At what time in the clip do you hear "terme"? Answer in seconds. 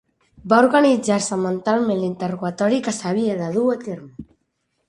3.89-4.29